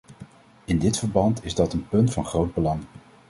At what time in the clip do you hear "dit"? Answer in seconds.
0.79-0.97